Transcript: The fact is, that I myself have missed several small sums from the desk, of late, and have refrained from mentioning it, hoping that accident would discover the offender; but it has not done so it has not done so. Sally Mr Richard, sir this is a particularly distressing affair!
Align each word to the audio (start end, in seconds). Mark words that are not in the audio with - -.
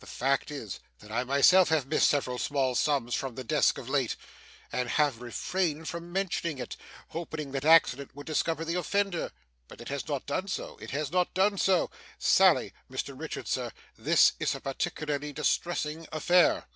The 0.00 0.06
fact 0.06 0.50
is, 0.50 0.80
that 0.98 1.10
I 1.10 1.24
myself 1.24 1.70
have 1.70 1.86
missed 1.86 2.06
several 2.06 2.36
small 2.36 2.74
sums 2.74 3.14
from 3.14 3.36
the 3.36 3.42
desk, 3.42 3.78
of 3.78 3.88
late, 3.88 4.16
and 4.70 4.86
have 4.86 5.22
refrained 5.22 5.88
from 5.88 6.12
mentioning 6.12 6.58
it, 6.58 6.76
hoping 7.08 7.52
that 7.52 7.64
accident 7.64 8.14
would 8.14 8.26
discover 8.26 8.66
the 8.66 8.74
offender; 8.74 9.32
but 9.68 9.80
it 9.80 9.88
has 9.88 10.06
not 10.06 10.26
done 10.26 10.46
so 10.46 10.76
it 10.76 10.90
has 10.90 11.10
not 11.10 11.32
done 11.32 11.56
so. 11.56 11.90
Sally 12.18 12.74
Mr 12.90 13.18
Richard, 13.18 13.48
sir 13.48 13.72
this 13.96 14.34
is 14.38 14.54
a 14.54 14.60
particularly 14.60 15.32
distressing 15.32 16.06
affair! 16.12 16.66